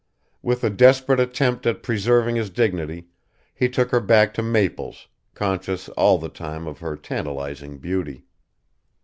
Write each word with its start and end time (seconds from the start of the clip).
With 0.41 0.63
a 0.63 0.71
desperate 0.71 1.19
attempt 1.19 1.67
at 1.67 1.83
preserving 1.83 2.35
his 2.35 2.49
dignity 2.49 3.09
he 3.53 3.69
took 3.69 3.91
her 3.91 3.99
back 3.99 4.33
to 4.33 4.41
Maple's, 4.41 5.07
conscious 5.35 5.89
all 5.89 6.17
the 6.17 6.27
time, 6.27 6.65
of 6.65 6.79
her 6.79 6.95
tantalising 6.95 7.77
beauty. 7.77 8.25